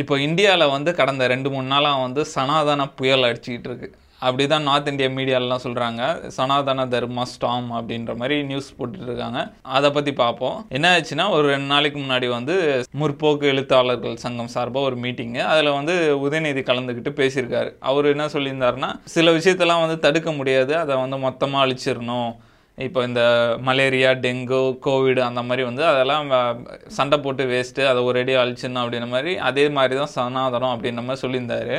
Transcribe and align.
இப்போ 0.00 0.14
இந்தியாவில் 0.26 0.72
வந்து 0.74 0.90
கடந்த 0.98 1.26
ரெண்டு 1.32 1.48
மூணு 1.52 1.66
நாளாக 1.72 2.02
வந்து 2.06 2.22
சனாதன 2.32 2.86
புயல் 2.98 3.26
அடிச்சுக்கிட்டு 3.28 3.68
இருக்கு. 3.70 3.88
அப்படிதான் 4.26 4.66
நார்த் 4.68 4.88
இந்தியா 4.90 5.08
மீடியாலலாம் 5.16 5.62
சொல்கிறாங்க 5.64 6.02
சனாதன 6.36 6.84
தர்மா 6.94 7.24
ஸ்டாம் 7.32 7.68
அப்படின்ற 7.78 8.12
மாதிரி 8.20 8.36
நியூஸ் 8.50 8.70
போட்டுட்டு 8.78 9.08
இருக்காங்க. 9.08 9.40
அதை 9.76 9.88
பற்றி 9.96 10.12
பார்ப்போம் 10.20 10.56
என்ன 10.76 10.90
ஆச்சுன்னா 10.96 11.26
ஒரு 11.36 11.46
ரெண்டு 11.52 11.68
நாளைக்கு 11.72 12.00
முன்னாடி 12.00 12.28
வந்து 12.36 12.56
முற்போக்கு 13.02 13.46
எழுத்தாளர்கள் 13.52 14.16
சங்கம் 14.24 14.52
சார்பாக 14.54 14.88
ஒரு 14.90 14.98
மீட்டிங்கு 15.04 15.42
அதில் 15.52 15.76
வந்து 15.78 15.94
உதயநிதி 16.26 16.64
கலந்துக்கிட்டு 16.70 17.12
பேசியிருக்காரு. 17.20 17.72
அவர் 17.92 18.12
என்ன 18.14 18.26
சொல்லியிருந்தாருன்னா 18.36 18.90
சில 19.16 19.36
விஷயத்தெல்லாம் 19.38 19.84
வந்து 19.84 19.98
தடுக்க 20.06 20.32
முடியாது. 20.40 20.74
அதை 20.82 20.96
வந்து 21.04 21.18
மொத்தமாக 21.26 21.66
அழிச்சிடணும். 21.66 22.30
இப்போ 22.78 23.04
இந்த 23.04 23.22
மலேரியா 23.62 24.10
டெங்கு 24.16 24.78
கோவிடு 24.86 25.20
அந்த 25.20 25.42
மாதிரி 25.42 25.62
வந்து 25.62 25.84
அதெல்லாம் 25.84 26.30
வ- 26.30 26.56
சண்டை 26.88 27.18
போட்டு 27.18 27.44
வேஸ்ட்டு 27.44 27.86
அதை 27.86 28.02
ஒரு 28.02 28.18
அடி 28.18 28.34
அழிச்சிடணும் 28.34 28.82
அப்படின்ற 28.82 29.08
மாதிரி 29.08 29.36
அதே 29.38 29.68
மாதிரி 29.68 30.00
தான் 30.00 30.14
சனாதனம் 30.14 30.74
அப்படின்ற 30.74 31.04
மாதிரி 31.04 31.22
சொல்லியிருந்தாரு. 31.24 31.78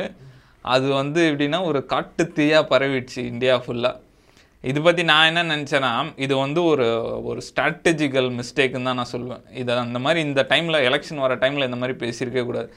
அது 0.64 0.88
வந்து 0.92 1.32
எப்படின்னா 1.32 1.64
ஒரு 1.64 1.86
காட்டு 1.86 2.32
தீயாக 2.36 2.70
பரவிடுச்சு 2.70 3.18
இந்தியா 3.24 3.56
ஃபுல்லாக 3.56 3.96
இது 4.64 4.82
பற்றி 4.82 5.02
நான் 5.02 5.34
என்ன 5.34 5.56
நினச்சேன்னா 5.56 5.90
இது 6.16 6.36
வந்து 6.36 6.64
ஒரு 6.64 6.86
ஒரு 7.24 7.42
ஸ்ட்ராட்டஜிக்கல் 7.48 8.40
மிஸ்டேக்குன்னு 8.40 8.82
தான் 8.82 8.94
நான் 8.94 9.12
சொல்லுவேன். 9.12 9.42
இதை 9.52 9.74
அந்த 9.76 9.98
மாதிரி 9.98 10.20
இந்த 10.20 10.46
டைமில் 10.48 10.84
எலெக்ஷன் 10.88 11.16
வர 11.16 11.36
டைமில் 11.36 11.64
இந்த 11.64 11.76
மாதிரி 11.76 11.98
பேசியிருக்கே 11.98 12.44
கூடாது. 12.44 12.68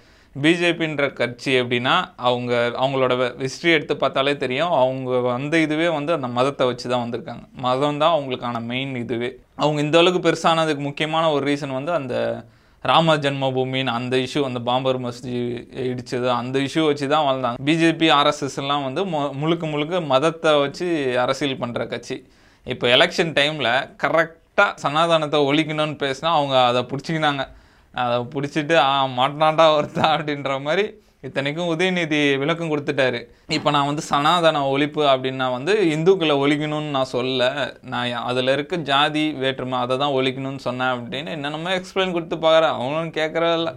பிஜேபின்ற 0.42 1.14
கட்சி 1.14 1.60
எப்படின்னா 1.60 2.06
அவங்க 2.16 2.74
அவங்களோட 2.76 3.40
ஹிஸ்ட்ரி 3.40 3.72
எடுத்து 3.72 3.98
பார்த்தாலே 3.98 4.38
தெரியும். 4.38 4.72
அவங்க 4.72 5.18
வந்த 5.18 5.58
இதுவே 5.58 5.90
வந்து 5.90 6.14
அந்த 6.14 6.28
மதத்தை 6.28 6.68
வச்சு 6.68 6.90
தான் 6.90 7.10
வந்திருக்காங்க. 7.10 7.44
மதம் 7.52 7.98
தான் 7.98 8.20
அவங்களுக்கான 8.20 8.62
மெயின் 8.62 8.96
இதுவே. 8.96 9.40
அவங்க 9.56 9.82
இந்த 9.82 10.00
அளவுக்கு 10.00 10.32
பெருசானதுக்கு 10.32 10.78
முக்கியமான 10.78 11.32
ஒரு 11.32 11.52
ரீசன் 11.52 11.74
வந்து 11.74 11.92
அந்த 11.92 12.46
ராம 12.82 13.18
ஜென்மபூமின்னு 13.18 13.86
அந்த 13.86 14.18
இஷ்யூ 14.18 14.44
அந்த 14.44 14.60
பாம்பர் 14.60 15.02
மஸ்ஜித் 15.02 15.64
இடிச்சது. 15.76 16.30
அந்த 16.30 16.60
இஷ்யூ 16.60 16.86
வச்சு 16.86 17.08
தான் 17.08 17.26
வாழ்ந்தாங்க. 17.26 17.56
பிஜேபி 17.66 18.10
ஆர்எஸ்எஸ்லாம் 18.10 18.84
வந்து 18.84 19.06
மு- 19.06 19.32
முழுக்க 19.32 19.68
முழுக்க 19.68 20.02
மதத்தை 20.02 20.60
வச்சு 20.60 21.20
அரசியல் 21.20 21.58
பண்ணுற 21.58 21.88
கட்சி. 21.88 22.28
இப்போ 22.64 22.88
எலெக்ஷன் 22.88 23.34
டைமில் 23.34 23.90
கரெக்டாக 24.04 24.76
சனாதானத்தை 24.84 25.40
ஒழிக்கணும்னு 25.40 25.98
பேசினா 25.98 26.26
அவங்க 26.26 26.66
அதை 26.66 26.82
பிடிச்சிக்கினாங்க. 26.82 27.48
அதை 27.94 28.18
பிடிச்சிட்டு 28.34 28.76
ஆ 28.88 28.92
மாட்டினாண்டா 29.20 29.68
ஒருத்தா 29.78 30.06
அப்படின்ற 30.16 30.54
மாதிரி 30.68 30.86
இத்தனைக்கும் 31.28 31.72
உதயநிதி 31.74 32.20
விளக்கம் 32.42 32.70
கொடுத்துட்டாரு. 32.72 33.20
இப்போ 33.56 33.70
நான் 33.76 33.88
வந்து 33.90 34.04
சனாதன 34.10 34.62
ஒழிப்பு 34.74 35.02
அப்படின்னா 35.12 35.48
வந்து 35.56 35.74
இந்துக்களை 35.96 36.36
ஒழிக்கணும்னு 36.44 36.96
நான் 36.96 37.12
சொல்ல 37.16 37.50
நான் 37.92 38.14
அதில் 38.30 38.54
இருக்க 38.56 38.78
ஜாதி 38.90 39.26
வேற்றுமை 39.44 39.78
அதை 39.80 39.98
தான் 40.04 40.16
ஒழிக்கணும்னு 40.20 40.66
சொன்னேன் 40.68 40.94
அப்படின்னு 40.96 41.36
என்னென்னமோ 41.38 41.76
எக்ஸ்பிளைன் 41.80 42.16
கொடுத்து 42.16 42.38
பார்க்குறேன். 42.38 42.76
அவங்களும் 42.78 43.18
கேட்குறதில்ல. 43.20 43.74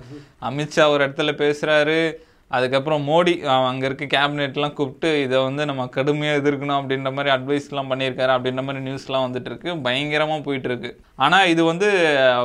அமித்ஷா 0.50 0.86
ஒரு 0.94 1.02
இடத்துல 1.06 1.34
பேசுகிறாரு 1.42 1.98
அதுக்கப்புறம் 2.50 3.04
மோடி 3.08 3.32
அங்கே 3.68 3.86
இருக்க 3.88 4.06
கேபினெட்லாம் 4.14 4.74
கூப்பிட்டு 4.78 5.08
இதை 5.22 5.38
வந்து 5.46 5.62
நம்ம 5.70 5.86
கடுமையாக 5.96 6.40
எதிர்க்கணும் 6.40 6.78
அப்படின்ற 6.80 7.10
மாதிரி 7.16 7.30
அட்வைஸ்லாம் 7.36 7.90
பண்ணியிருக்காரு 7.92 8.32
அப்படின்ற 8.36 8.62
மாதிரி 8.66 8.82
நியூஸ்லாம் 8.88 9.24
வந்துட்டுருக்கு. 9.26 9.70
பயங்கரமாக 9.86 10.40
போயிட்டுருக்கு. 10.46 10.90
ஆனால் 11.24 11.48
இது 11.52 11.62
வந்து 11.70 11.88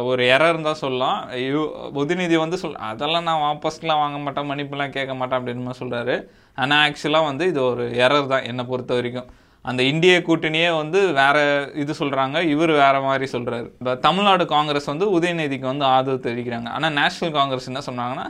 ஒரு 0.09 0.23
எரர் 0.35 0.67
தான் 0.69 0.81
சொல்லலாம். 0.83 1.19
யூ 1.49 1.61
உதயநிதி 2.03 2.39
வந்து 2.45 2.59
சொல் 2.63 2.79
அதெல்லாம் 2.91 3.27
நான் 3.29 3.43
வாபஸ்லாம் 3.45 4.01
வாங்க 4.03 4.19
மாட்டேன் 4.25 4.49
மன்னிப்புலாம் 4.51 4.95
கேட்க 4.97 5.13
மாட்டேன் 5.19 5.39
அப்படின்னு 5.39 5.65
மாதிரி 5.67 5.81
சொல்கிறாரு 5.83 6.17
ஆனால் 6.63 6.81
ஆக்சுவலாக 6.87 7.29
வந்து 7.31 7.45
இது 7.53 7.61
ஒரு 7.71 7.85
எரர் 8.05 8.33
தான் 8.33 8.47
என்னை 8.51 8.65
பொறுத்த 8.71 8.93
வரைக்கும். 8.99 9.29
அந்த 9.69 9.81
இந்திய 9.91 10.13
கூட்டணியே 10.27 10.69
வந்து 10.81 10.99
வேற 11.21 11.37
இது 11.81 11.93
சொல்கிறாங்க 12.01 12.37
இவர் 12.53 12.71
வேற 12.83 12.95
மாதிரி 13.07 13.25
சொல்கிறாரு 13.33 13.67
இப்போ 13.79 13.93
தமிழ்நாடு 14.05 14.43
காங்கிரஸ் 14.53 14.87
வந்து 14.91 15.07
உதயநிதிக்கு 15.17 15.67
வந்து 15.73 15.85
ஆதரவு 15.95 16.25
தெரிவிக்கிறாங்க. 16.27 16.69
ஆனால் 16.77 16.95
நேஷனல் 16.99 17.35
காங்கிரஸ் 17.39 17.69
என்ன 17.71 17.81
சொன்னாங்கன்னா 17.89 18.27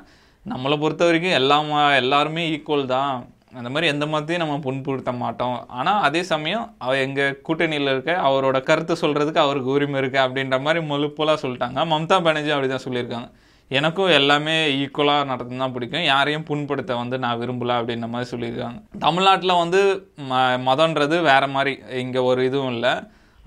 நம்மளை 0.49 0.79
பொறுத்த 0.79 1.05
வரைக்கும் 1.05 1.31
எல்லா 1.31 1.61
ம- 1.61 1.95
எல்லாருமே 1.95 2.49
ஈக்குவல் 2.49 2.85
தான். 2.85 3.25
அந்த 3.55 3.69
மாதிரி 3.69 3.87
எந்த 3.87 4.05
மதத்தையும் 4.05 4.37
நம்ம 4.37 4.57
புண்படுத்த 4.57 5.17
மாட்டோம். 5.17 5.65
ஆனால் 5.67 6.01
அதே 6.01 6.23
சமயம் 6.23 6.75
அவ 6.77 6.97
எங்கள் 6.97 7.41
கூட்டணியில் 7.47 7.91
இருக்க 7.91 8.11
அவரோட 8.11 8.61
கருத்து 8.61 8.93
சொல்கிறதுக்கு 8.93 9.37
அவருக்கு 9.37 9.69
உரிமை 9.69 10.01
இருக்குது 10.01 10.03
அப்படின்ற 10.03 10.61
மாதிரி 10.61 10.85
முழுப்பலா 10.85 11.37
சொல்லிட்டாங்க. 11.41 11.85
மம்தா 11.85 12.23
பானர்ஜி 12.23 12.49
அப்படிதான் 12.49 12.87
சொல்லியிருக்காங்க. 12.89 13.31
எனக்கும் 13.67 14.07
எல்லாமே 14.07 14.75
ஈக்குவலாக 14.75 15.25
நடந்து 15.25 15.57
தான் 15.57 15.73
பிடிக்கும். 15.73 16.03
யாரையும் 16.03 16.43
புண்படுத்த 16.43 16.95
வந்து 16.95 17.19
நான் 17.19 17.39
விரும்பல 17.39 17.71
அப்படின்ற 17.71 18.07
மாதிரி 18.07 18.29
சொல்லியிருக்காங்க. 18.29 18.81
தமிழ்நாட்டில் 18.99 19.57
வந்து 19.57 20.11
ம 20.29 20.33
மதன்றது 20.65 21.21
வேறு 21.21 21.47
மாதிரி. 21.47 21.79
இங்கே 21.91 22.19
ஒரு 22.19 22.45
இதுவும் 22.45 22.73
இல்லை. 22.73 22.93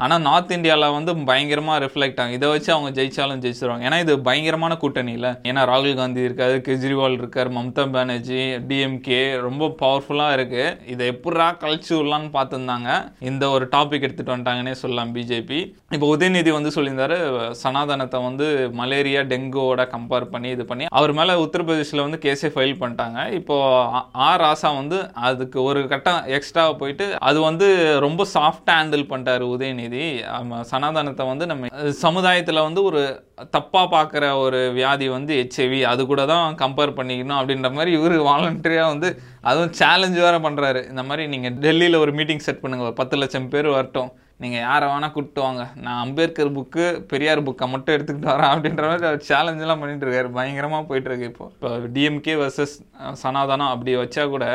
ஆனால் 0.03 0.21
நார்த் 0.21 0.53
இந்தியாவில் 0.53 0.91
வந்து 0.91 1.17
பயங்கரமாக 1.17 1.85
ரிஃப்ளெக்ட் 1.85 2.21
ஆகும். 2.21 2.33
இதை 2.33 2.49
வச்சு 2.49 2.73
அவங்க 2.73 3.03
ஜெயிச்சாலும் 3.03 3.43
ஜெயிச்சிருவாங்க. 3.45 3.85
ஏன்னா 3.89 3.99
இது 4.01 4.21
பயங்கரமான 4.21 4.77
கூட்டணி 4.77 5.13
இல்லை 5.13 5.31
ஏன்னா 5.31 5.63
ராகுல் 5.73 5.95
காந்தி 5.95 6.21
இருக்காரு 6.21 6.57
கெஜ்ரிவால் 6.69 7.13
இருக்கார் 7.13 7.53
மம்தா 7.53 7.91
பானர்ஜி 7.93 8.41
டிஎம்கே 8.69 9.41
ரொம்ப 9.41 9.75
பவர்ஃபுல்லாக 9.83 10.37
இருக்குது 10.37 10.89
இதை 10.89 11.09
எப்படா 11.09 11.47
கழிச்சு 11.63 11.91
விடலான்னு 11.91 12.31
பார்த்துருந்தாங்க. 12.33 13.13
இந்த 13.21 13.51
ஒரு 13.51 13.69
டாபிக் 13.77 14.05
எடுத்துகிட்டு 14.07 14.35
வந்துட்டாங்கன்னே 14.35 14.71
சொல்லலாம் 14.71 15.15
பிஜேபி 15.15 15.75
இப்போ 15.91 16.17
உதயநிதி 16.17 16.53
வந்து 16.53 16.71
சொல்லியிருந்தாரு 16.75 17.51
சனாதனத்தை 17.51 18.23
வந்து 18.23 18.71
மலேரியா 18.71 19.21
டெங்குவோட 19.21 19.87
கம்பேர் 19.87 20.25
பண்ணி 20.25 20.49
இது 20.49 20.65
பண்ணி. 20.65 20.85
அவர் 20.89 21.13
மேலே 21.13 21.33
உத்தரப்பிரதேசில் 21.33 22.09
வந்து 22.09 22.19
கேஸே 22.23 22.45
ஃபைல் 22.45 22.77
பண்ணிட்டாங்க. 22.81 23.33
இப்போ 23.33 23.57
ஆ- 23.85 24.09
ஆர் 24.13 24.41
ராசா 24.41 24.75
வந்து 24.75 25.15
அதுக்கு 25.15 25.63
ஒரு 25.63 25.89
கட்டம் 25.89 26.23
எக்ஸ்ட்ரா 26.27 26.73
போயிட்டு 26.73 27.19
அது 27.21 27.41
வந்து 27.41 28.01
ரொம்ப 28.01 28.27
சாஃப்டாக 28.35 28.71
ஹேண்டில் 28.71 29.11
பண்ணிட்டாரு 29.13 29.47
உதயநிதி. 29.55 29.91
ஆமா, 30.37 30.57
சனாதனத்தை 30.71 31.25
வந்து 31.31 31.45
நம்ம 31.51 31.69
சமுதாயத்தில் 32.05 32.65
வந்து 32.67 32.81
ஒரு 32.89 33.03
தப்பாக 33.57 33.87
பார்க்குற 33.95 34.25
ஒரு 34.45 34.59
வியாதி 34.79 35.07
வந்து 35.17 35.33
ஹெச்ஐவி 35.41 35.81
அது 35.91 36.03
கூட 36.11 36.25
தான் 36.33 36.57
கம்பேர் 36.63 36.97
பண்ணிக்கணும் 36.99 37.39
அப்படின்ற 37.39 37.71
மாதிரி 37.77 37.93
இவர் 37.99 38.17
வாலண்டரியாக 38.31 38.93
வந்து 38.95 39.09
அதுவும் 39.51 39.77
சேலஞ்சு 39.81 40.21
வேறு 40.27 40.41
பண்ணுறாரு 40.47 40.83
இந்த 40.91 41.05
மாதிரி 41.09 41.25
நீங்கள் 41.35 41.57
டெல்லியில் 41.65 42.03
ஒரு 42.03 42.15
மீட்டிங் 42.19 42.45
செட் 42.49 42.63
பண்ணுங்கள் 42.65 42.89
ஒரு 42.91 42.99
பத்து 43.01 43.17
லட்சம் 43.23 43.53
பேர் 43.55 43.69
வரட்டும். 43.77 44.11
நீங்கள் 44.43 44.65
யாரை 44.67 44.87
வேணால் 44.91 45.13
கூப்பிட்டு 45.15 45.41
வாங்க. 45.47 45.65
நான் 45.85 46.01
அம்பேத்கர் 46.05 46.55
புக்கு 46.57 46.85
பெரியார் 47.11 47.47
புக்கை 47.49 47.67
மட்டும் 47.73 47.95
எடுத்துக்கிட்டு 47.97 48.33
வரேன் 48.33 48.53
அப்படின்ற 48.53 48.85
மாதிரி 48.91 49.07
அவர் 49.11 49.27
சேலஞ்செலாம் 49.31 49.83
பண்ணிட்டு 49.83 50.07
இருக்காரு. 50.07 50.31
பயங்கரமாக 50.39 50.85
போயிட்டுருக்கு 50.89 51.29
இப்போ. 51.33 51.47
இப்போ 51.55 51.71
டிஎம்கே 51.97 52.35
வர்சஸ் 52.43 52.75
சனாதனம் 53.23 53.73
அப்படி 53.75 53.93
வச்சா 54.03 54.25
கூட 54.35 54.47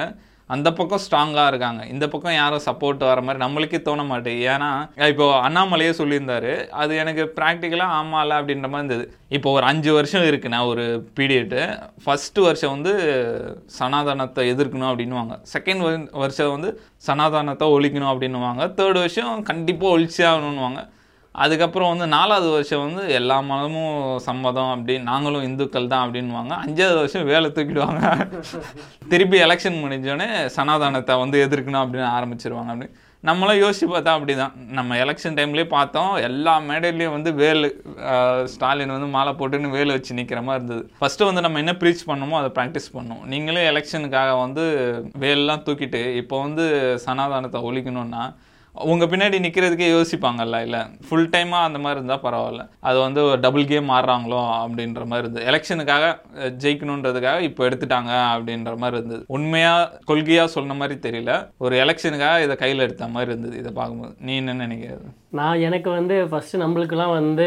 அந்த 0.56 0.70
பக்கம் 0.78 1.02
ஸ்ட்ராங்காக 1.06 1.52
இருக்காங்க. 1.52 1.82
இந்த 1.94 2.06
பக்கம் 2.12 2.36
யாரும் 2.40 2.64
சப்போர்ட் 2.68 3.02
வர 3.10 3.22
மாதிரி 3.28 3.44
நம்மளுக்கே 3.46 3.80
தோண 3.88 4.04
மாட்டேங்குது. 4.12 4.48
ஏன்னா 4.54 4.70
இப்போ 5.12 5.26
அண்ணாமலையே 5.48 5.94
சொல்லியிருந்தாரு 6.00 6.54
அது 6.82 6.96
எனக்கு 7.04 7.24
ப்ராக்டிக்கலாக 7.40 7.98
ஆமால 8.00 8.38
அப்படின்ற 8.40 8.70
மாதிரி 8.74 8.82
இருந்தது. 8.82 9.06
இப்போ 9.38 9.52
ஒரு 9.58 9.66
அஞ்சு 9.72 9.94
வருஷம் 9.98 10.28
இருக்கு 10.30 10.54
நான் 10.56 10.70
ஒரு 10.74 10.86
பீரியடு 11.20 11.62
ஃபஸ்ட்டு 12.04 12.46
வருஷம் 12.48 12.76
வந்து 12.76 12.94
சனாதனத்தை 13.80 14.44
எதிர்க்கணும் 14.54 14.92
அப்படின்னுவாங்க. 14.92 15.36
செகண்ட் 15.56 15.84
வருஷம் 16.24 16.54
வந்து 16.56 16.72
சனாதனத்தை 17.10 17.68
ஒழிக்கணும் 17.78 18.14
அப்படின்னுவாங்க. 18.14 18.64
தேர்ட் 18.80 19.02
வருஷம் 19.06 19.44
கண்டிப்பாக 19.52 19.96
ஒழிச்சே 19.98 20.26
ஆகணும்னுவாங்க. 20.34 20.82
அதுக்கப்புறம் 21.38 21.92
வந்து 21.94 22.06
நாலாவது 22.16 22.48
வருஷம் 22.50 22.84
வந்து 22.86 23.04
எல்லா 23.18 23.36
மதமும் 23.50 23.96
சம்மதம் 24.28 24.72
அப்படி 24.74 24.94
நாங்களும் 25.10 25.46
இந்துக்கள் 25.48 25.92
தான் 25.92 26.04
அப்படின்வாங்க 26.06 26.54
அஞ்சாவது 26.66 26.98
வருஷம் 27.02 27.28
வேலை 27.32 27.50
தூக்கிடுவாங்க. 27.58 28.02
திருப்பி 29.12 29.38
எலெக்ஷன் 29.48 29.82
முடிஞ்சோடனே 29.84 30.30
சனாதனத்தை 30.56 31.16
வந்து 31.24 31.38
எதிர்க்கணும் 31.48 31.84
அப்படின்னு 31.84 32.08
ஆரம்பிச்சிருவாங்க 32.18 32.72
அப்படி. 32.76 32.90
நம்மளாம் 33.24 33.62
யோசிச்சு 33.62 33.88
பார்த்தா 33.92 34.12
அப்படிதான். 34.18 34.56
நம்ம 34.78 34.98
எலெக்ஷன் 35.04 35.38
டைம்லேயே 35.38 35.68
பார்த்தோம் 35.76 36.12
எல்லா 36.28 36.54
மேடையிலையும் 36.70 37.16
வந்து 37.16 37.30
வேலு 37.42 37.70
ஸ்டாலின் 38.54 38.96
வந்து 38.96 39.08
மாலை 39.16 39.32
போட்டுன்னு 39.40 39.74
வேலு 39.78 39.92
வச்சு 39.96 40.18
நிற்கிற 40.20 40.42
மாதிரி 40.42 40.62
இருந்தது. 40.62 40.84
ஃபர்ஸ்ட் 41.00 41.24
வந்து 41.30 41.46
நம்ம 41.46 41.60
என்ன 41.64 41.74
ப்ரீச் 41.82 42.08
பண்ணணுமோ 42.10 42.38
அதை 42.42 42.52
ப்ராக்டிஸ் 42.58 42.90
பண்ணணும். 42.98 43.24
நீங்களே 43.34 43.64
எலெக்ஷனுக்காக 43.72 44.34
வந்து 44.46 44.66
வேலெல்லாம் 45.24 45.66
தூக்கிட்டு 45.70 46.02
இப்போ 46.24 46.42
வந்து 46.42 46.66
சனாதனத்தை 47.08 47.62
ஒழிக்கணும்னா 47.70 48.24
உங்கள் 48.92 49.10
பின்னாடி 49.12 49.38
நிற்கிறதுக்கே 49.44 49.88
யோசிப்பாங்கல்ல 49.94 50.62
இல்லை? 50.66 50.82
ஃபுல் 51.08 51.30
டைமாக 51.34 51.68
அந்த 51.68 51.80
மாதிரி 51.84 52.00
இருந்தால் 52.00 52.24
பரவாயில்ல. 52.26 52.64
அது 52.90 52.98
வந்து 53.06 53.22
ஒரு 53.30 53.40
டபுள் 53.46 53.70
கேம் 53.72 53.94
ஆடுறாங்களோ 53.98 54.42
அப்படின்ற 54.62 55.04
மாதிரி 55.12 55.26
இருந்தது. 55.26 55.48
எலெக்ஷனுக்காக 55.52 56.06
ஜெயிக்கணுன்றதுக்காக 56.64 57.40
இப்போ 57.50 57.64
எடுத்துட்டாங்க 57.70 58.12
அப்படின்ற 58.34 58.74
மாதிரி 58.84 59.00
இருந்தது. 59.00 59.24
உண்மையாக 59.38 60.02
கொள்கையாக 60.12 60.56
சொன்ன 60.58 60.78
மாதிரி 60.82 60.98
தெரியல. 61.08 61.34
ஒரு 61.66 61.76
எலெக்ஷனுக்காக 61.86 62.44
இதை 62.48 62.58
கையில் 62.64 62.86
எடுத்த 62.88 63.14
மாதிரி 63.16 63.32
இருந்தது 63.34 63.56
இதை 63.64 63.74
பார்க்கும்போது. 63.80 64.14
நீ 64.28 64.36
என்ன 64.42 64.58
நினைக்கிறது 64.66 65.08
நான் 65.38 65.62
எனக்கு 65.68 65.90
வந்து 65.96 66.16
ஃபஸ்ட்டு 66.32 66.60
நம்மளுக்குலாம் 66.62 67.16
வந்து 67.18 67.46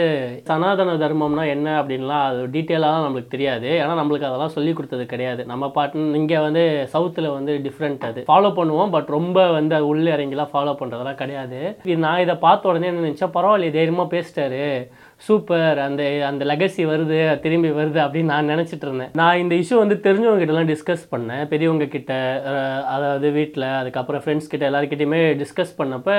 சனாதன 0.49 0.97
தர்மம்னா 1.03 1.45
என்ன 1.53 1.69
அப்படின்லாம் 1.81 2.25
அது 2.31 2.41
டீட்டெயிலாக 2.55 3.05
நம்மளுக்கு 3.05 3.35
தெரியாது. 3.35 3.69
ஏன்னா 3.83 3.95
நம்மளுக்கு 4.01 4.29
அதெல்லாம் 4.29 4.53
சொல்லி 4.57 4.73
கொடுத்தது 4.73 5.05
கிடையாது. 5.13 5.43
நம்ம 5.53 5.71
பாட்டு 5.77 6.05
இங்கே 6.21 6.39
வந்து 6.47 6.65
சவுத்தில் 6.95 7.29
வந்து 7.37 7.53
டிஃப்ரெண்ட் 7.67 8.05
அது. 8.09 8.23
ஃபாலோ 8.31 8.51
பண்ணுவோம் 8.59 8.93
பட் 8.97 9.09
ரொம்ப 9.17 9.47
வந்து 9.57 9.81
உள்ளே 9.93 10.11
இறங்கிலாம் 10.17 10.53
ஃபாலோ 10.53 10.75
பண்ணுறதெல்லாம் 10.81 11.19
கிடையாது. 11.23 11.61
இது 11.89 11.99
நான் 12.07 12.23
இதை 12.25 12.37
பார்த்த 12.47 12.71
உடனே 12.71 12.91
என்ன 12.91 13.05
நினச்சேன் 13.07 13.35
பரவாயில்ல 13.37 13.71
தைரியமாக 13.79 14.13
பேசிட்டாரு. 14.15 14.65
சூப்பர் 15.27 15.79
அந்த 15.87 16.03
அந்த 16.31 16.43
லெகசி 16.51 16.83
வருது 16.93 17.19
திரும்பி 17.45 17.71
வருது 17.79 18.01
அப்படின்னு 18.05 18.33
நான் 18.35 18.51
நினச்சிட்டு 18.55 18.87
இருந்தேன். 18.89 19.13
நான் 19.21 19.41
இந்த 19.43 19.55
இஷ்யூ 19.63 19.79
வந்து 19.83 19.99
தெரிஞ்சவங்க 20.07 20.43
கிட்டலாம் 20.43 20.73
டிஸ்கஸ் 20.73 21.05
பண்ணேன். 21.15 21.45
பெரியவங்க 21.53 21.89
கிட்ட 21.97 22.13
அதாவது 22.95 23.29
வீட்டில் 23.39 23.69
அதுக்கப்புறம் 23.81 24.25
ஃப்ரெண்ட்ஸ் 24.25 24.51
கிட்ட 24.55 24.65
எல்லாருக்கிட்டையுமே 24.71 25.23
டிஸ்கஸ் 25.43 25.79
பண்ணப்போ 25.81 26.19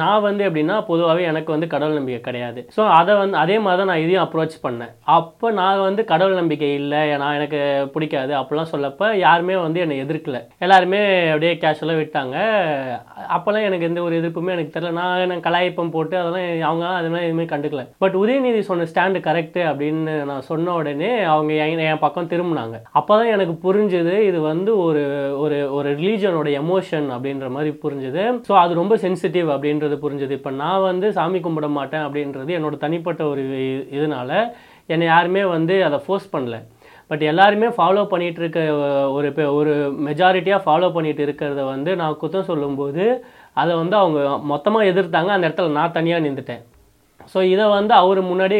நான் 0.00 0.24
வந்து 0.26 0.42
எப்படின்னா 0.48 0.76
பொதுவாகவே 0.88 1.22
எனக்கு 1.30 1.50
வந்து 1.54 1.66
கடவுள் 1.74 1.98
நம்பிக்கை 1.98 2.20
கிடையாது. 2.28 2.60
ஸோ 2.76 2.82
அதை 2.98 3.12
வந்து 3.22 3.36
அதே 3.42 3.56
மாதிரி 3.64 3.80
தான் 3.80 3.90
நான் 3.92 4.02
இதையும் 4.04 4.24
அப்ரோச் 4.24 4.56
பண்ணேன். 4.64 4.92
அப்போ 5.16 5.46
நான் 5.60 5.84
வந்து 5.86 6.02
கடவுள் 6.12 6.38
நம்பிக்கை 6.40 6.70
இல்லை 6.80 7.00
நான் 7.22 7.36
எனக்கு 7.38 7.60
பிடிக்காது 7.94 8.32
அப்படிலாம் 8.40 8.72
சொல்லப்போ 8.74 9.06
யாருமே 9.26 9.56
வந்து 9.66 9.82
என்னை 9.84 9.98
எதிர்க்கலை. 10.04 10.40
எல்லாருமே 10.66 11.00
அப்படியே 11.32 11.52
கேஷுவலாக 11.64 12.00
விட்டாங்க. 12.02 12.36
அப்போல்லாம் 13.36 13.66
எனக்கு 13.68 13.88
எந்த 13.90 14.00
ஒரு 14.06 14.14
எதிர்ப்புமே 14.20 14.54
எனக்கு 14.56 14.74
தெரியல. 14.76 14.94
நான் 15.00 15.24
எனக்கு 15.26 15.46
கலாய்ப்பம் 15.48 15.92
போட்டு 15.96 16.16
அதெல்லாம் 16.22 16.48
அவங்க 16.70 16.86
அதெல்லாம் 17.00 17.26
எதுவுமே 17.28 17.46
கண்டுக்கல. 17.52 17.84
பட் 18.04 18.16
உதயநிதி 18.22 18.62
சொன்ன 18.70 18.88
ஸ்டாண்டு 18.92 19.20
கரெக்டு 19.28 19.62
அப்படின்னு 19.70 20.14
நான் 20.30 20.48
சொன்ன 20.50 20.74
உடனே 20.80 21.12
அவங்க 21.34 21.52
என் 21.66 21.84
என் 21.90 22.02
பக்கம் 22.06 22.30
திரும்பினாங்க. 22.32 22.76
அப்போ 23.00 23.12
தான் 23.20 23.32
எனக்கு 23.36 23.56
புரிஞ்சுது 23.66 24.16
இது 24.30 24.40
வந்து 24.50 24.70
ஒரு 24.86 25.04
ஒரு 25.44 25.58
ஒரு 25.78 25.88
ரிலீஜனோட 26.00 26.48
எமோஷன் 26.62 27.08
அப்படின்ற 27.16 27.48
மாதிரி 27.56 27.72
புரிஞ்சுது. 27.84 28.24
ஸோ 28.48 28.54
அது 28.64 28.80
ரொம்ப 28.82 28.96
சென்சிட்டிவ் 29.06 29.49
அப்படின்றது 29.50 29.98
புரிஞ்சுது. 30.02 30.30
இப்போ 30.30 30.50
நான் 30.50 30.82
வந்து 30.82 31.12
சாமி 31.12 31.38
கும்பிட 31.38 31.68
மாட்டேன் 31.68 32.00
அப்படின்றது 32.00 32.50
என்னோட 32.58 32.76
தனிப்பட்ட 32.76 33.24
ஒரு 33.24 33.42
இதனால 33.92 34.52
என்னை 34.86 35.06
யாருமே 35.06 35.44
வந்து 35.44 35.84
அதை 35.84 35.98
ஃபோர்ஸ் 36.06 36.36
பண்ணல. 36.36 36.64
பட் 37.06 37.22
எல்லாருமே 37.22 37.66
ஃபாலோ 37.66 38.06
பண்ணிட்டு 38.06 38.40
இருக்க 38.40 38.60
ஒரு 39.10 39.28
பெ- 39.28 39.52
ஒரு 39.52 39.92
மெஜாரிட்டியாக 40.06 40.62
ஃபாலோ 40.66 40.92
பண்ணிட்டு 40.92 41.26
இருக்கிறத 41.26 41.64
வந்து 41.64 41.96
நான் 41.96 42.16
குத்தம் 42.22 42.42
சொல்லும்போது 42.42 43.24
அதை 43.52 43.76
வந்து 43.76 43.96
அவங்க 43.96 44.38
மொத்தமாக 44.38 44.84
எதிர்த்தாங்க. 44.84 45.26
அந்த 45.26 45.48
இடத்துல 45.48 45.68
நான் 45.68 45.92
தனியாக 45.92 46.26
நின்றுட்டேன். 46.26 46.64
ஸோ 47.32 47.38
இதை 47.54 47.66
வந்து 47.78 47.92
அவர் 48.02 48.20
முன்னாடி 48.30 48.58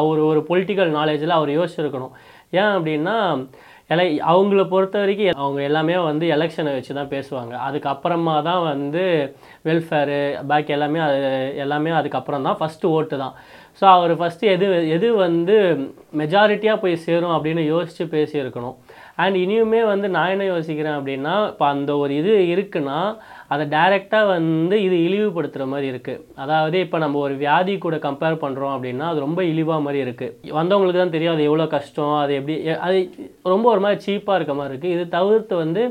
அவர் 0.00 0.20
ஒரு 0.30 0.42
பொலிட்டிக்கல் 0.50 0.92
நாலேஜில் 0.98 1.38
அவர் 1.38 1.50
யோசிச்சிருக்கணும். 1.58 2.14
ஏன் 2.60 2.74
அப்படின்னா 2.76 3.16
எலை 3.94 4.06
அவங்கள 4.30 4.62
பொறுத்த 4.70 4.96
வரைக்கும் 5.02 5.40
அவங்க 5.42 5.60
எல்லாமே 5.68 5.96
வந்து 6.08 6.26
எலெக்ஷனை 6.36 6.70
வச்சு 6.76 6.92
தான் 6.98 7.12
பேசுவாங்க. 7.12 7.52
அதுக்கப்புறமா 7.66 8.34
தான் 8.48 8.62
வந்து 8.72 9.04
வெல்ஃபேரு 9.68 10.18
பாக்கி 10.50 10.74
எல்லாமே 10.76 11.00
அது 11.08 11.18
எல்லாமே 11.64 11.92
அதுக்கப்புறம் 11.98 12.46
தான் 12.48 12.58
ஃபஸ்ட்டு 12.60 12.92
ஓட்டு 12.96 13.16
தான். 13.24 13.34
ஸோ 13.80 13.84
அவர் 13.96 14.12
ஃபஸ்ட்டு 14.20 14.50
எது 14.54 14.66
எது 14.96 15.08
வந்து 15.26 15.56
மெஜாரிட்டியாக 16.20 16.82
போய் 16.84 17.02
சேரும் 17.06 17.34
அப்படின்னு 17.36 17.64
யோசித்து 17.74 18.06
பேசியிருக்கணும். 18.16 18.76
அண்ட் 19.18 19.36
இனியுமே 19.36 19.80
வந்து 19.84 20.06
நான் 20.08 20.32
என்ன 20.32 20.44
யோசிக்கிறேன் 20.44 20.96
அப்படின்னா 20.96 21.34
இப்போ 21.48 21.64
அந்த 21.66 21.90
ஒரு 21.96 22.12
இது 22.16 22.32
இருக்குன்னா 22.52 22.98
அதை 23.48 23.64
டைரெக்டாக 23.72 24.30
வந்து 24.30 24.76
இது 24.82 24.96
இழிவுபடுத்துகிற 25.06 25.66
மாதிரி 25.66 25.86
இருக்குது 25.92 26.22
அதாவது 26.36 26.76
இப்போ 26.80 26.98
நம்ம 26.98 27.18
ஒரு 27.18 27.34
வியாதி 27.36 27.74
கூட 27.78 27.98
கம்பேர் 27.98 28.42
பண்ணுறோம் 28.42 28.74
அப்படின்னா 28.74 29.06
அது 29.08 29.20
ரொம்ப 29.20 29.42
இழிவாக 29.44 29.80
மாதிரி 29.80 30.00
இருக்குது 30.04 30.52
வந்தவங்களுக்கு 30.52 31.02
தான் 31.02 31.16
தெரியும் 31.16 31.34
அது 31.34 31.44
எவ்வளோ 31.44 31.68
கஷ்டம் 31.68 32.16
அது 32.16 32.34
எப்படி 32.34 32.56
அது 32.80 32.98
ரொம்ப 33.46 33.66
ஒரு 33.70 33.82
மாதிரி 33.84 34.00
சீப்பாக 34.00 34.38
இருக்க 34.38 34.54
மாதிரி 34.54 34.72
இருக்குது 34.72 34.94
இது 34.96 35.06
தவிர்த்து 35.08 35.56
வந்து 35.56 35.84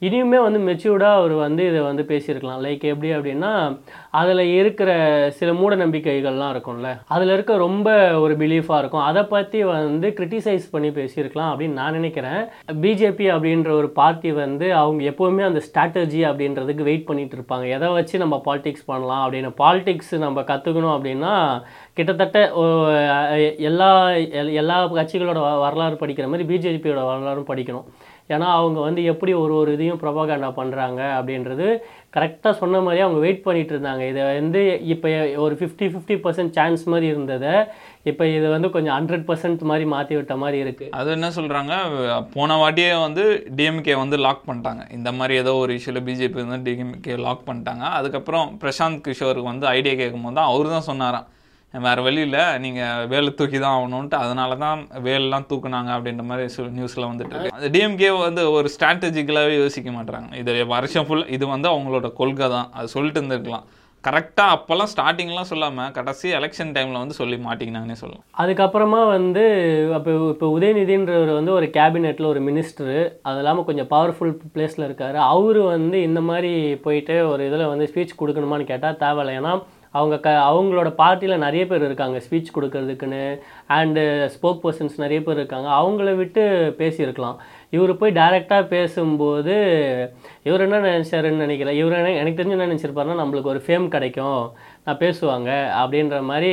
இனியுமே 0.00 0.50
வந்து 0.50 0.58
மெச்சூர்டாக 0.58 1.14
அவர் 1.14 1.30
வந்து 1.30 1.68
இதை 1.68 1.80
வந்து 1.80 2.02
பேசியிருக்கலாம். 2.02 2.60
லைக் 2.62 2.82
எப்படி 2.82 3.14
அப்படின்னா 3.14 3.80
அதில் 4.10 4.38
இருக்கிற 4.38 5.26
சில 5.30 5.52
மூட 5.54 5.76
நம்பிக்கைகள்லாம் 5.76 6.60
இருக்கும்ல. 6.60 7.00
அதில் 7.06 7.32
இருக்க 7.32 7.56
ரொம்ப 7.56 8.20
ஒரு 8.20 8.36
பிலீஃபாக 8.36 8.78
இருக்கும். 8.78 9.00
அதை 9.00 9.22
பற்றி 9.22 9.64
வந்து 9.64 10.14
கிரிட்டிசைஸ் 10.16 10.62
பண்ணி 10.70 10.88
பேசியிருக்கலாம் 10.88 11.54
அப்படின்னு 11.54 11.68
நான் 11.68 11.92
நினைக்கிறேன். 11.92 12.44
பிஜேபி 12.72 13.34
அப்படின்ற 13.34 13.70
ஒரு 13.70 13.90
பார்ட்டி 13.90 14.32
வந்து 14.32 14.74
அவங்க 14.74 15.04
எப்போவுமே 15.04 15.44
அந்த 15.44 15.62
ஸ்ட்ராட்டஜி 15.72 16.18
அப்படின்றதுக்கு 16.18 16.82
வெயிட் 16.82 17.08
பண்ணிகிட்டு 17.08 17.32
இருப்பாங்க. 17.38 17.70
எதை 17.70 17.88
வச்சு 17.88 18.18
நம்ம 18.18 18.42
பாலிடிக்ஸ் 18.44 18.84
பண்ணலாம் 18.86 19.32
அப்படின்னு. 19.32 19.52
பாலிடிக்ஸ் 19.58 20.18
நம்ம 20.18 20.40
கற்றுக்கணும் 20.40 20.98
அப்படின்னா 20.98 21.62
கிட்டத்தட்ட 21.92 22.52
எல்லா 23.58 24.08
எல்- 24.08 24.52
எல்லா 24.52 24.92
கட்சிகளோட 24.92 25.60
வரலாறு 25.60 25.94
படிக்கிற 25.94 26.28
மாதிரி 26.28 26.56
பிஜேபியோட 26.56 27.06
வரலாறும் 27.06 27.46
படிக்கணும். 27.46 27.84
ஏன்னா 28.32 28.46
அவங்க 28.58 28.78
வந்து 28.86 29.00
எப்படி 29.12 29.32
ஒரு 29.40 29.54
ஒரு 29.60 29.70
இதையும் 29.76 29.98
ப்ரொபகண்டா 30.02 30.48
பண்ணுறாங்க 30.58 31.00
அப்படின்றது 31.16 31.66
கரெக்டாக 32.16 32.52
சொன்ன 32.60 32.80
மாதிரியே 32.84 33.04
அவங்க 33.06 33.20
வெயிட் 33.24 33.42
பண்ணிகிட்டு 33.46 33.74
இருந்தாங்க. 33.74 34.02
இதை 34.12 34.22
வந்து 34.38 34.60
இப்போ 34.92 35.08
ஒரு 35.44 35.54
ஃபிஃப்டி 35.60 35.86
ஃபிஃப்டி 35.92 36.16
பர்சன்ட் 36.24 36.54
சான்ஸ் 36.58 36.84
மாதிரி 36.92 37.06
இருந்ததை 37.12 37.54
இப்போ 38.10 38.24
இது 38.36 38.46
வந்து 38.54 38.68
கொஞ்சம் 38.76 38.94
ஹண்ட்ரட் 38.96 39.26
பர்சன்ட் 39.28 39.62
மாதிரி 39.70 39.84
மாற்றி 39.94 40.14
விட்ட 40.18 40.34
மாதிரி 40.42 40.58
இருக்குது 40.64 40.90
அது 41.00 41.10
என்ன 41.16 41.30
சொல்கிறாங்க 41.38 41.74
போன 42.36 42.56
வாட்டியே 42.62 42.90
வந்து 43.06 43.24
டிஎம்கே 43.58 43.96
வந்து 44.02 44.16
லாக் 44.26 44.48
பண்ணிட்டாங்க. 44.48 44.82
இந்த 44.98 45.12
மாதிரி 45.18 45.36
ஏதோ 45.42 45.54
ஒரு 45.64 45.74
இஷ்யூல 45.78 46.02
பிஜேபி 46.08 46.40
வந்து 46.42 46.64
டிஎம்கே 46.68 47.16
லாக் 47.26 47.46
பண்ணிட்டாங்க. 47.50 47.84
அதுக்கப்புறம் 48.00 48.48
பிரசாந்த் 48.64 49.04
கிஷோருக்கு 49.08 49.52
வந்து 49.52 49.68
ஐடியா 49.76 49.94
கேட்கும்போது 50.02 50.38
தான் 50.40 50.50
அவர் 50.52 50.74
தான் 50.76 50.88
சொன்னாராம். 50.90 51.28
வேறு 51.86 52.00
வழியில் 52.06 52.40
நீங்கள் 52.64 53.06
வேலை 53.12 53.30
தூக்கி 53.38 53.58
தான் 53.58 53.76
ஆகணும்ன்ட்டு 53.76 54.16
அதனால 54.24 54.56
தான் 54.64 54.80
வேலெல்லாம் 55.06 55.46
தூக்குனாங்க 55.52 55.92
அப்படின்ற 55.96 56.24
மாதிரி 56.30 56.52
சொல் 56.56 56.74
நியூஸில் 56.80 57.10
வந்துட்டு 57.10 57.34
இருக்கு. 57.34 57.54
அந்த 57.58 57.70
டிஎம்கே 57.76 58.10
வந்து 58.26 58.42
ஒரு 58.56 58.68
ஸ்ட்ராட்டஜிக்கலாகவே 58.74 59.54
யோசிக்க 59.62 59.90
மாட்டாங்க 59.96 60.36
இது 60.42 60.52
வருஷம் 60.74 61.08
ஃபுல் 61.08 61.30
இது 61.36 61.46
வந்து 61.54 61.70
அவங்களோட 61.72 62.10
கொள்கை 62.20 62.48
தான். 62.56 62.68
அது 62.78 62.94
சொல்லிட்டு 62.96 63.20
இருந்திருக்கலாம். 63.20 63.66
கரெக்டாக 64.06 64.54
அப்போல்லாம் 64.54 64.90
ஸ்டார்டிங்லாம் 64.92 65.50
சொல்லாமல் 65.50 65.92
கடைசி 65.98 66.26
எலெக்ஷன் 66.38 66.72
டைமில் 66.76 67.00
வந்து 67.02 67.16
சொல்லி 67.18 67.36
மாட்டிங்கனாங்கன்னே 67.44 67.98
சொல்லலாம். 68.00 68.24
அதுக்கப்புறமா 68.42 68.98
வந்து 69.12 69.44
அப்போ 69.98 70.10
இப்போ 70.32 70.48
உதயநிதின்றவர் 70.56 71.32
வந்து 71.38 71.52
ஒரு 71.58 71.68
கேபினெட்டில் 71.76 72.30
ஒரு 72.32 72.40
மினிஸ்டரு 72.48 72.98
அது 73.28 73.40
இல்லாமல் 73.42 73.66
கொஞ்சம் 73.68 73.88
பவர்ஃபுல் 73.94 74.34
பிளேஸில் 74.56 74.86
இருக்கார். 74.88 75.16
அவர் 75.34 75.60
வந்து 75.74 76.00
இந்த 76.08 76.22
மாதிரி 76.30 76.52
போயிட்டு 76.86 77.16
ஒரு 77.30 77.44
இதில் 77.50 77.70
வந்து 77.72 77.88
ஸ்பீச் 77.92 78.20
கொடுக்கணுமான்னு 78.20 78.70
கேட்டால் 78.72 79.00
தேவையில்லை. 79.04 79.34
ஏன்னா 79.40 79.54
அவங்க 79.94 80.18
க 80.18 80.30
அவங்களோட 80.30 80.90
பார்ட்டியில் 80.90 81.36
நிறைய 81.36 81.66
பேர் 81.66 81.84
இருக்காங்க 81.84 82.18
ஸ்பீச் 82.18 82.54
கொடுக்கறதுக்குன்னு 82.54 83.38
அண்டு 83.68 84.26
ஸ்போக் 84.26 84.60
பர்சன்ஸ் 84.64 84.94
நிறைய 84.96 85.22
பேர் 85.22 85.36
இருக்காங்க. 85.36 85.68
அவங்கள 85.68 86.14
விட்டு 86.14 86.74
பேசியிருக்கலாம். 86.78 87.36
இவர் 87.70 87.96
போய் 87.96 88.12
டைரெக்டாக 88.12 88.66
பேசும்போது 88.66 89.52
இவர் 90.42 90.60
என்ன 90.60 90.78
நினச்சாருன்னு 90.78 91.36
நினைக்கிறேன் 91.36 91.76
இவர் 91.76 91.92
என்ன 91.92 92.12
எனக்கு 92.12 92.42
தெரிஞ்சு 92.42 92.50
என்ன 92.50 92.66
நினச்சிருப்பாருன்னா 92.66 93.26
நம்மளுக்கு 93.26 93.42
ஒரு 93.42 93.62
ஃபேம் 93.66 93.88
கிடைக்கும் 93.88 94.52
நான் 94.84 94.98
பேசுவாங்க 94.98 95.50
அப்படின்ற 95.84 96.22
மாதிரி 96.22 96.52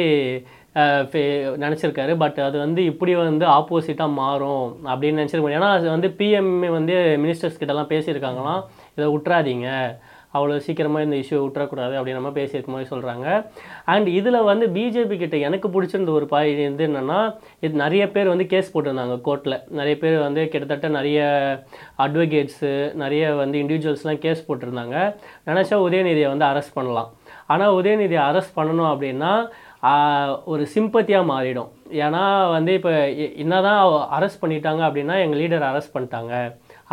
ஃபே- 0.76 1.58
நினச்சிருக்காரு. 1.64 2.18
பட் 2.18 2.40
அது 2.40 2.60
வந்து 2.60 2.84
இப்படி 2.84 3.16
வந்து 3.16 3.46
ஆப்போசிட்டாக 3.46 4.12
மாறும் 4.12 4.76
அப்படின்னு 4.86 5.22
நினச்சிருக்கோம் 5.22 5.56
ஏன்னா 5.58 5.70
அது 5.72 5.90
வந்து 5.90 6.16
பிஎம்ஏ 6.18 6.68
வந்து 6.68 7.20
மினிஸ்டர்ஸ் 7.20 7.62
கிட்டலாம் 7.62 7.90
பேசியிருக்காங்களாம். 7.92 8.64
இதை 8.96 9.18
விட்றாதீங்க 9.18 9.98
அவ்வளோ 10.36 10.58
சீக்கிரமாக 10.66 11.06
இந்த 11.08 11.18
இஷ்யூ 11.22 11.40
விட்டுறக்கூடாது 11.44 11.94
அப்படின்னு 11.98 12.20
நம்ம 12.20 12.34
பேசியிருக்க 12.40 12.76
மாதிரி 12.76 12.90
சொல்கிறாங்க 12.94 13.28
அண்ட் 13.94 14.10
இதில் 14.20 14.40
வந்து 14.52 14.68
பிஜேபி 14.78 15.18
கிட்ட 15.24 15.38
எனக்கு 15.48 15.70
பிடிச்சிருந்த 15.76 16.12
ஒரு 16.20 16.28
பாய் 16.34 16.52
இது 16.54 16.86
என்னென்னா 16.88 17.20
இது 17.66 17.74
நிறைய 17.84 18.04
பேர் 18.16 18.34
வந்து 18.34 18.48
கேஸ் 18.54 18.74
போட்டிருந்தாங்க 18.74 19.18
கோர்ட்டில் 19.28 19.58
நிறைய 19.80 19.96
பேர் 20.04 20.18
வந்து 20.28 20.44
கிட்டத்தட்ட 20.54 20.90
நிறைய 21.00 21.20
அட்வொகேட்ஸு 22.06 22.74
நிறைய 23.04 23.24
வந்து 23.42 23.58
இண்டிவிஜுவல்ஸ்லாம் 23.64 24.24
கேஸ் 24.28 24.48
போட்டிருந்தாங்க. 24.48 24.98
நினச்சா 25.50 25.78
உதயநிதியை 25.88 26.30
வந்து 26.34 26.48
அரெஸ்ட் 26.52 26.78
பண்ணலாம். 26.78 27.10
ஆனால் 27.54 27.76
உதயநிதியை 27.80 28.24
அரெஸ்ட் 28.30 28.58
பண்ணணும் 28.60 28.92
அப்படின்னா 28.94 29.34
ஒரு 30.54 30.64
சிம்பத்தியாக 30.74 31.30
மாறிடும். 31.32 31.70
ஏன்னா 32.04 32.24
வந்து 32.56 32.72
இப்போ 32.80 32.92
என்ன 33.44 33.62
தான் 33.68 33.80
அரெஸ்ட் 34.18 34.42
பண்ணிட்டாங்க 34.44 34.82
அப்படின்னா 34.88 35.16
எங்கள் 35.24 35.42
லீடர் 35.42 35.66
அரெஸ்ட் 35.70 35.94
பண்ணிட்டாங்க. 35.96 36.34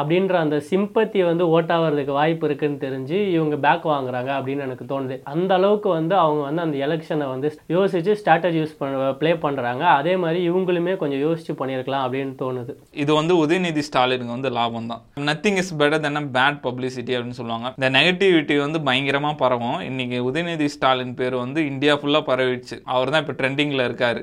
அப்படின்ற 0.01 0.35
அந்த 0.45 0.57
சிம்பத்தி 0.71 1.21
வந்து 1.29 1.45
ஓட்டாகிறதுக்கு 1.55 2.13
வாய்ப்பு 2.19 2.47
இருக்குன்னு 2.49 2.83
தெரிஞ்சு 2.87 3.17
இவங்க 3.37 3.57
பேக் 3.67 3.87
வாங்குறாங்க 3.93 4.31
அப்படின்னு 4.39 4.65
எனக்கு 4.67 4.85
தோணுது. 4.93 5.17
அந்த 5.35 5.53
அளவுக்கு 5.59 5.89
வந்து 5.99 6.15
அவங்க 6.25 6.43
வந்து 6.49 6.65
அந்த 6.67 6.77
எலெக்ஷனை 6.87 7.29
வந்து 7.35 7.51
யோசிச்சு 7.77 8.15
ஸ்ட்ராட்டஜி 8.21 8.61
யூஸ் 8.63 8.79
பண்ண 8.81 9.13
ப்ளே 9.23 9.33
பண்ணுறாங்க 9.45 9.85
அதே 9.99 10.17
மாதிரி 10.25 10.41
இவங்களுமே 10.51 10.95
கொஞ்சம் 11.03 11.23
யோசிச்சு 11.27 11.55
பண்ணியிருக்கலாம் 11.61 12.05
அப்படின்னு 12.07 12.35
தோணுது. 12.45 12.75
இது 13.05 13.13
வந்து 13.21 13.37
உதயநிதி 13.45 13.85
ஸ்டாலினுக்கு 13.91 14.37
வந்து 14.37 14.53
லாபம் 14.59 14.91
தான். 14.93 15.03
Nothing 15.31 15.61
is 15.65 15.75
better 15.83 16.05
than 16.07 16.33
bad 16.39 16.61
publicity 16.67 17.15
அப்படின்னு 17.17 17.41
சொல்லுவாங்க. 17.41 17.69
இந்த 17.79 17.91
நெகட்டிவிட்டி 17.99 18.57
வந்து 18.65 18.81
பயங்கரமாக 18.91 19.37
பரவும். 19.45 19.79
இன்னைக்கு 19.91 20.19
உதயநிதி 20.31 20.69
ஸ்டாலின் 20.75 21.17
பேர் 21.21 21.37
வந்து 21.45 21.61
இந்தியா 21.73 21.95
ஃபுல்லாக 22.01 22.29
பரவிடுச்சு. 22.31 22.77
அவர் 22.95 23.13
தான் 23.15 23.23
இப்போ 23.25 23.37
ட்ரெண்டிங்கில் 23.41 23.87
இருக்காரு. 23.89 24.23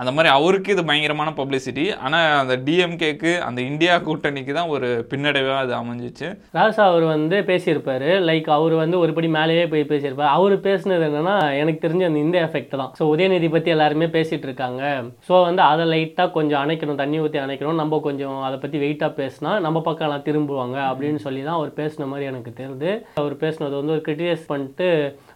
அந்த 0.00 0.10
மாதிரி 0.14 0.28
அவருக்கு 0.36 0.72
இது 0.74 0.82
பயங்கரமான 0.88 1.32
பப்ளிசிட்டி 1.38 1.84
ஆனால் 2.04 2.28
அந்த 2.42 2.54
டிஎம்கேக்கு 2.66 3.32
அந்த 3.48 3.60
இந்தியா 3.70 3.94
கூட்டணிக்கு 4.06 4.52
தான் 4.56 4.70
ஒரு 4.74 4.88
பின்னடைவாக 5.10 5.60
அது 5.64 5.72
அமைஞ்சிச்சு. 5.80 6.28
ராசா 6.56 6.84
அவர் 6.92 7.04
வந்து 7.12 7.36
பேசியிருப்பாரு. 7.50 8.08
லைக் 8.28 8.48
அவர் 8.56 8.74
வந்து 8.82 8.96
ஒருபடி 9.02 9.28
மேலேயே 9.36 9.64
போய் 9.72 9.84
பேசியிருப்பார். 9.92 10.32
அவர் 10.38 10.54
பேசினது 10.66 11.04
என்னன்னா 11.08 11.36
எனக்கு 11.60 11.82
தெரிஞ்ச 11.84 12.04
அந்த 12.08 12.20
இந்த 12.26 12.38
எஃபெக்ட் 12.46 12.74
தான். 12.80 12.90
ஸோ 12.98 13.06
உதயநிதி 13.12 13.50
பற்றி 13.52 13.72
எல்லாருமே 13.76 14.08
பேசிகிட்டு 14.16 14.48
இருக்காங்க. 14.48 14.82
ஸோ 15.28 15.34
வந்து 15.48 15.62
அதை 15.70 15.86
லைட்டாக 15.92 16.34
கொஞ்சம் 16.38 16.60
அணைக்கணும் 16.62 17.00
தண்ணி 17.02 17.20
ஊற்றி 17.26 17.40
அணைக்கணும். 17.44 17.80
நம்ம 17.82 18.00
கொஞ்சம் 18.08 18.40
அதை 18.48 18.58
பற்றி 18.64 18.80
வெயிட்டாக 18.84 19.18
பேசினா 19.20 19.52
நம்ம 19.66 19.84
பக்கம் 19.88 20.08
எல்லாம் 20.08 20.26
திரும்புவாங்க 20.30 20.78
அப்படின்னு 20.90 21.22
சொல்லி 21.26 21.42
தான் 21.46 21.58
அவர் 21.60 21.72
பேசின 21.80 22.08
மாதிரி 22.14 22.30
எனக்கு 22.32 22.52
தெரியுது. 22.60 22.92
அவர் 23.22 23.36
பேசினது 23.44 23.74
வந்து 23.80 23.96
ஒரு 23.98 24.04
கிரிட்டிசைஸ் 24.08 24.50
பண்ணிட்டு 24.52 24.90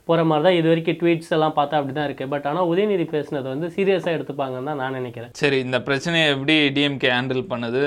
போகிற 0.09 0.23
மாதிரி 0.31 0.45
தான் 0.47 0.59
இது 0.59 0.69
வரைக்கும் 0.71 0.99
ட்வீட்ஸ் 1.01 1.33
எல்லாம் 1.37 1.55
பார்த்தா 1.59 1.79
அப்படி 1.81 1.95
தான் 1.99 2.09
இருக்குது 2.09 2.31
பட் 2.35 2.47
ஆனால் 2.51 2.69
உதயநிதி 2.73 3.07
பேசினது 3.15 3.47
வந்து 3.55 3.69
சீரியஸாக 3.77 4.17
எடுத்துப்பாங்கன்னு 4.17 4.71
தான் 4.71 4.81
நான் 4.83 4.99
நினைக்கிறேன். 5.01 5.33
சரி 5.43 5.59
இந்த 5.67 5.81
பிரச்சனையை 5.89 6.27
எப்படி 6.35 6.57
டிஎம்கே 6.77 7.11
ஹேண்டில் 7.17 7.43
பண்ணுது? 7.53 7.83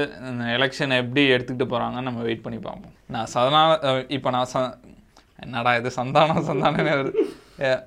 எலெக்ஷனை 0.58 0.98
எப்படி 1.04 1.24
எடுத்துக்கிட்டு 1.36 1.72
போகிறாங்கன்னு 1.74 2.10
நம்ம 2.10 2.24
வெயிட் 2.30 2.46
பண்ணி 2.48 2.60
பார்ப்போம். 2.68 2.96
நான் 3.16 3.32
சதனா 3.36 3.64
இப்போ 4.18 4.32
நான் 4.38 4.52
ச 4.54 4.66
என்னடா 5.46 5.72
இது 5.80 5.92
சந்தானம் 6.00 6.48
சந்தானம் 6.50 6.92
வருது. 6.96 7.14